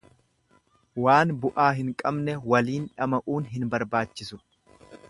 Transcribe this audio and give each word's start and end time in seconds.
Waan 1.07 1.33
bu'aa 1.43 1.67
hin 1.81 1.93
qabne 2.01 2.37
waliin 2.55 2.89
dhama'uun 2.97 3.49
hin 3.55 3.73
barbaachisu. 3.77 4.43